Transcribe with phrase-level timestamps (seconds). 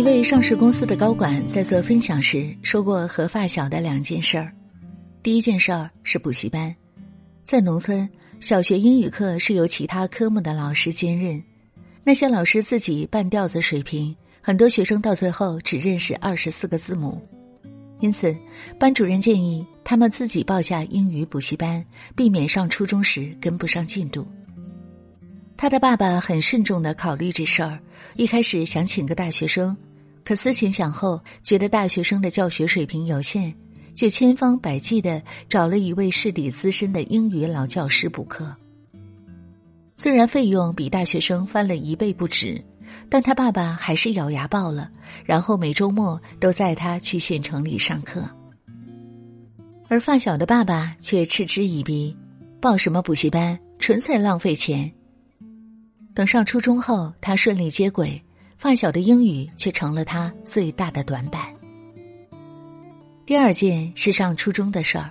[0.00, 4.50] 一位上市公司的高管在做分享时说过和发小的两件事儿。
[5.22, 6.74] 第一件事儿是补习班，
[7.44, 8.08] 在农村，
[8.38, 11.42] 小学英语课是由其他科目的老师兼任，
[12.02, 17.20] 那些老师自己半吊子水平，很多学生到最后只认识二十四个字母。
[18.00, 18.34] 因此，
[18.78, 21.84] 班主任建议他们自己报下英语补习班，
[22.16, 24.26] 避免上初中时跟不上进度。
[25.58, 27.78] 他的爸爸很慎重的考虑这事儿，
[28.16, 29.76] 一开始想请个大学生，
[30.24, 33.52] 可思前想后，觉得大学生的教学水平有限，
[33.94, 38.54] 就千方百计的找了一位市里资深的英语老教师补课。
[39.96, 42.62] 虽然费用比大学生翻了一倍不止，
[43.08, 44.90] 但他爸爸还是咬牙报了，
[45.24, 48.22] 然后每周末都载他去县城里上课。
[49.88, 52.16] 而发小的爸爸却嗤之以鼻，
[52.60, 54.90] 报什么补习班，纯粹浪费钱。
[56.14, 58.22] 等上初中后，他顺利接轨，
[58.60, 61.42] 发小的英语却成了他最大的短板。
[63.24, 65.10] 第二件是上初中的事儿，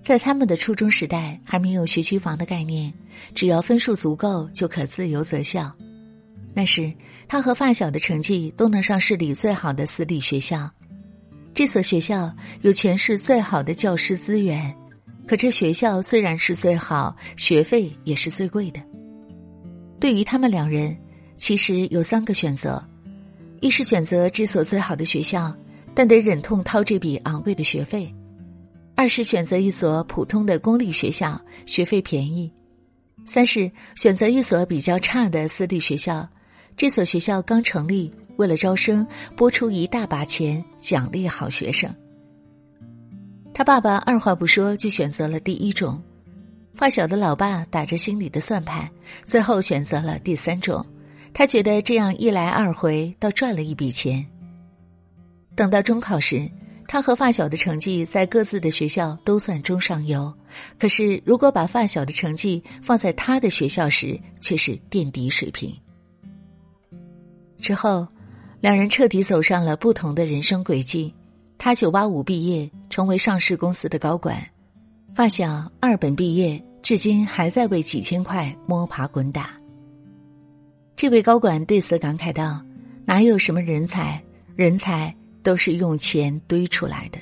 [0.00, 2.94] 在他们的初中时代还没有学区房的概念，
[3.34, 5.74] 只要分数足够就可自由择校。
[6.54, 6.92] 那时
[7.26, 10.70] 他和发小的成绩都能上市里最好的私立学校，
[11.52, 14.72] 这所学校有全市最好的教师资源，
[15.26, 18.80] 可这学校虽然是最好，学费也是最贵的。
[19.98, 20.96] 对于他们两人，
[21.38, 22.84] 其实有三个选择：
[23.60, 25.54] 一是选择这所最好的学校，
[25.94, 28.12] 但得忍痛掏这笔昂贵的学费；
[28.96, 32.50] 二是选择一所普通的公立学校，学费便宜；
[33.24, 36.28] 三是选择一所比较差的私立学校，
[36.76, 41.88] 这所学校刚成立，为了招生，拨出一大把钱奖励好学生。
[43.54, 46.02] 他爸爸二话不说就选择了第一种。
[46.74, 48.88] 发小的老爸打着心里的算盘，
[49.24, 50.84] 最后选择了第三种。
[51.38, 54.26] 他觉得这样一来二回，倒赚了一笔钱。
[55.54, 56.50] 等到中考时，
[56.88, 60.34] 他和发小的成绩在各自的学校都算中上游，
[60.80, 65.72] 可是如果把发小的成绩放在他的学校时，却是垫底水平。
[67.60, 68.04] 之后，
[68.60, 71.14] 两人彻底走上了不同的人生轨迹。
[71.56, 74.36] 他九八五毕业，成为上市公司的高管；
[75.14, 76.60] 发小二本毕业。
[76.82, 79.57] 至今还在为几千块摸爬滚打。
[80.98, 82.60] 这位高管对此感慨道
[83.06, 84.20] ：“哪有什么人才，
[84.56, 85.14] 人才
[85.44, 87.20] 都是用钱堆出来的。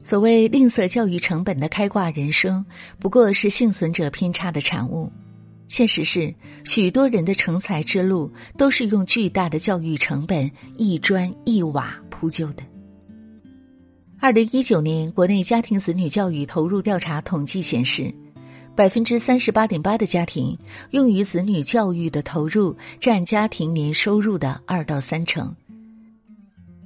[0.00, 2.64] 所谓吝啬教育成本的开挂人生，
[2.98, 5.12] 不过是幸存者偏差的产物。
[5.68, 6.34] 现实是，
[6.64, 12.62] 许多人的成才之路都是用巨大的教育成本一砖一瓦铺就的。”
[14.18, 18.10] 二零一九年，国内家庭子女教育投入调查统计显示，
[18.80, 20.56] 百分之三十八点八的家庭
[20.92, 25.54] 用于子女教育的投入占家庭年收入的二到三成，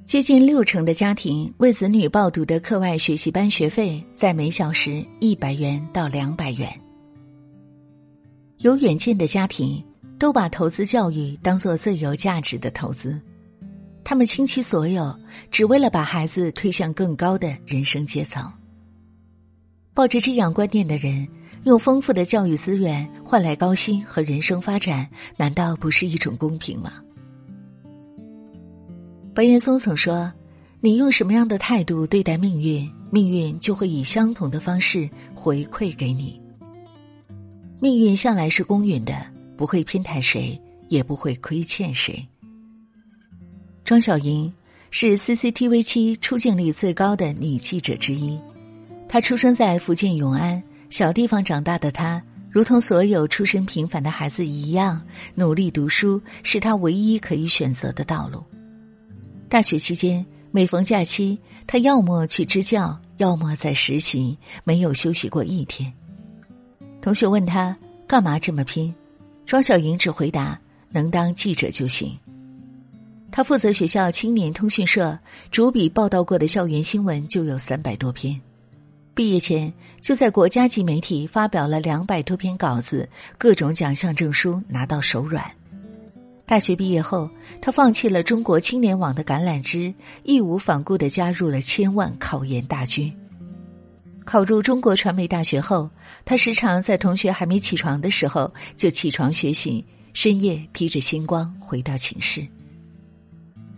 [0.04, 6.69] 接近六成的家庭为子女报读的课外学习班学费在每小时一百元到两百元。
[8.56, 9.81] 有远见的家庭
[10.19, 13.21] 都把投资教育当做最有价值的投资。
[14.03, 15.16] 他们倾其所有，
[15.49, 18.53] 只为了把孩子推向更高的人生阶层。
[19.94, 21.28] 抱着这样观念的人，
[21.65, 26.93] 用丰富的教育资源换来高薪和人生发展，难道不是一种公平吗？
[29.35, 30.31] 白岩松曾说
[30.81, 36.39] ：“你用什么样的态度对待命运，命运就会以相同的方式回馈给你。
[37.81, 39.27] 命运向来是公允的，
[39.57, 40.61] 不会偏袒谁，
[40.91, 42.25] 也不会亏欠谁。”
[43.85, 44.53] 庄小莹
[44.91, 48.39] 是 CCTV 七出镜率最高的女记者之一。
[49.09, 50.63] 她出生在福建永安
[50.94, 55.03] 小地方长大的他，如同所有出身平凡的孩子一样，
[55.34, 58.41] 努力读书是他唯一可以选择的道路。
[59.49, 65.93] 大学期间，每逢假期，他要么去支教，要么在实习，没有休息过一天。
[67.03, 67.77] 同学问他
[68.07, 68.95] 干嘛这么拼，
[69.47, 70.57] 庄小莹只回答：
[70.91, 72.16] 能当记者就行。
[73.33, 75.19] 他负责学校青年通讯社，
[75.51, 78.41] 主笔报道过的校园新闻就有三百多篇。
[79.15, 83.09] 毕业前就在国家级媒体发表了两百多篇稿子，
[83.39, 85.49] 各种奖项证书拿到手软。
[86.45, 87.31] 大学毕业后，
[87.63, 89.95] 他放弃了中国青年网的橄榄枝，
[90.25, 93.15] 义无反顾的加入了千万考研大军。
[94.25, 95.89] 考入中国传媒大学后，
[96.25, 102.45] 他时常在同学还没起床的时候就起床学习，深夜披着星光回到寝室。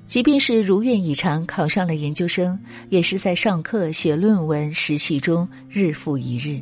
[0.07, 2.59] 即便是如愿以偿考上了研究生，
[2.91, 6.61] 也是在上课、写论文、实习中日复一日。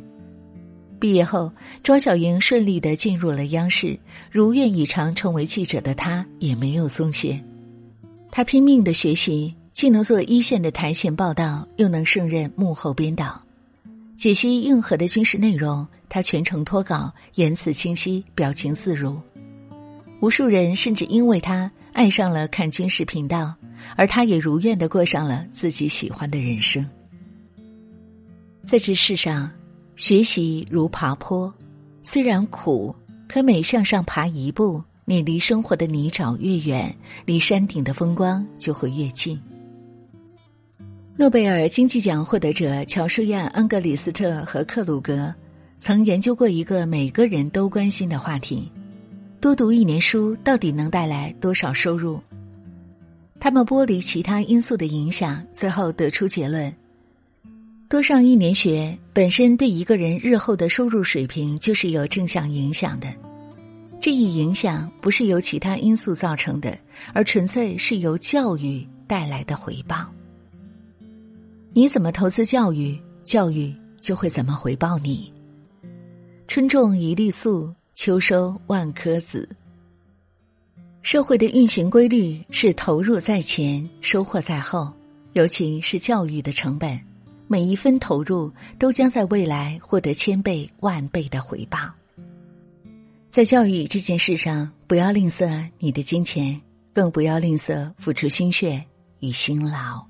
[0.99, 1.51] 毕业后，
[1.83, 3.97] 庄小莹顺利的进入了央视，
[4.31, 7.39] 如愿以偿成为记者的她也没有松懈。
[8.31, 13.41] 他拼命的学习，既能做一线的台前报道，又能胜任幕后编导，
[14.17, 15.85] 解析硬核的军事内容。
[16.07, 19.19] 他全程脱稿，言辞清晰，表情自如。
[20.25, 23.53] 无数人甚至因为他爱上了看军事频道，
[23.95, 26.83] 而他也如愿的过上了自己喜欢的人生。
[28.65, 29.51] 在这世上，
[29.95, 31.53] 学习如爬坡，
[32.01, 32.95] 虽然苦，
[33.27, 34.83] 可每向上爬一步。
[35.05, 36.97] 你离生活的泥沼越远，
[37.27, 39.39] 离山顶的风光就会越近。
[41.15, 45.31] 诺贝尔经济奖获得者乔舒亚·恩格里斯特和克鲁格
[45.79, 48.71] 曾研究过一个每个人都关心的话题：
[49.45, 52.19] 多读一年书到底能带来多少收入？
[53.39, 56.73] 他们剥离其他因素的影响，最后得出结论：
[57.87, 63.07] 多上一年学本身对一个人日后的收入水平就是有正向影响的。
[64.01, 66.75] 这一影响不是由其他因素造成的，
[67.13, 70.07] 而纯粹是由教育带来的回报。
[71.71, 75.31] 你怎么投资教育，教育就会怎么回报你。
[76.47, 79.47] 春种一粒粟，秋收万颗子。
[81.01, 84.91] 社会的运行规律是投入在前，收获在后，
[85.31, 86.99] 尤其是教育的成本，
[87.47, 91.79] 每一分投入都将在未来获得千倍万倍的回报。
[93.31, 96.59] 在教育这件事上，不要吝啬你的金钱，
[96.93, 98.83] 更不要吝啬付出心血
[99.21, 100.05] 与辛劳。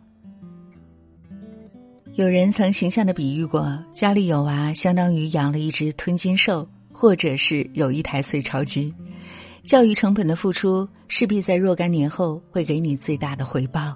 [2.15, 8.93] 有人曾形象的比喻过，家里有娃，相当于养了一只吞金兽，或者是有一台碎钞机。
[9.65, 13.93] 教育成本的付出，势必在若干年后会给你最大的回报。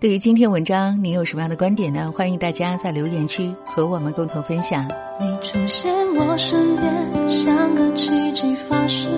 [0.00, 2.10] 对于今天文章，你有什么样的观点呢？
[2.10, 4.90] 欢迎大家在留言区和我们共同分享。
[5.20, 9.12] 你出现我身边，像个奇迹发生，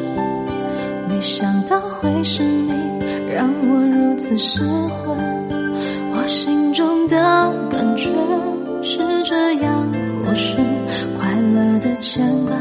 [1.08, 2.72] 没想到会是你，
[3.32, 5.16] 让我如此失魂。
[6.14, 7.16] 我心中的
[7.70, 8.10] 感觉
[8.82, 9.86] 是这样
[10.18, 10.56] 陌生，
[11.16, 12.56] 快乐的牵挂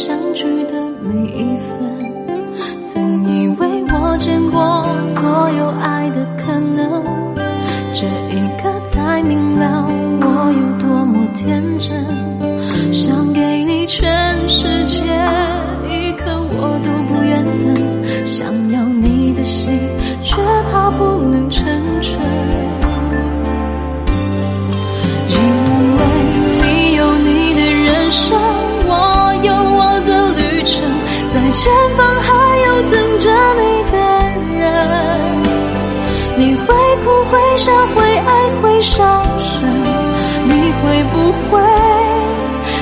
[0.00, 2.80] 相聚的每一分。
[2.80, 7.04] 曾以为我见过所有爱的可能，
[7.92, 9.86] 这一刻才明了
[10.22, 12.02] 我有多么天真。
[12.94, 14.10] 想给你全
[31.52, 32.70] 前方还有。
[32.90, 33.62] 等着你
[33.92, 33.96] 的
[34.58, 34.64] 人，
[36.38, 36.64] 你会
[37.04, 38.28] 哭会笑会爱
[38.60, 39.62] 会伤神，
[40.48, 40.50] 你
[40.80, 41.14] 会不
[41.48, 41.60] 会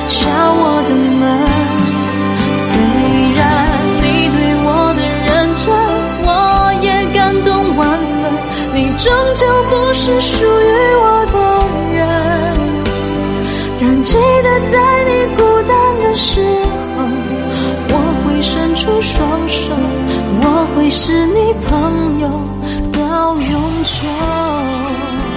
[0.07, 1.21] 敲我的门？
[2.55, 2.71] 虽
[3.35, 3.43] 然
[3.97, 5.67] 你对我的认真，
[6.25, 6.27] 我
[6.81, 8.17] 也感动万分，
[8.73, 9.05] 你终
[9.35, 10.33] 究不是输
[18.79, 19.75] 出双手。
[20.41, 22.29] 我会是你朋友
[22.93, 25.28] 到永久。